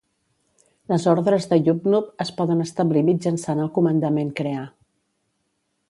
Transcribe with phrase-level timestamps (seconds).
[0.91, 4.69] Les ordres de YubNub es poden establir mitjançant el comandament crear.